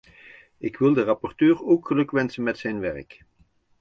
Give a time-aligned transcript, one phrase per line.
[0.57, 3.21] Ik wil de rapporteur ook gelukwensen met zijn werk.